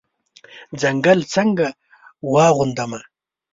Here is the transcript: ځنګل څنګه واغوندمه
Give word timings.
ځنګل 0.81 1.19
څنګه 1.33 1.67
واغوندمه 2.33 2.99